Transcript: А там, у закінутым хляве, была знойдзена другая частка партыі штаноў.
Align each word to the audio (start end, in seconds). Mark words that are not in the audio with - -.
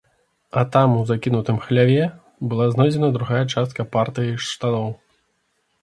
А 0.61 0.61
там, 0.75 0.95
у 1.01 1.03
закінутым 1.09 1.59
хляве, 1.67 1.99
была 2.55 2.65
знойдзена 2.73 3.13
другая 3.19 3.45
частка 3.53 3.81
партыі 3.97 4.33
штаноў. 4.51 4.93